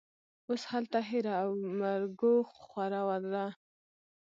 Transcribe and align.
اوس 0.49 0.63
هلته 0.71 0.99
هېره 1.09 1.33
او 1.43 1.49
مرګوخوره 1.79 3.13
ده 3.33 3.45